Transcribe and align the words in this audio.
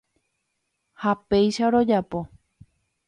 Ha 1.03 1.13
péicha 1.27 1.69
rojapo. 1.69 2.19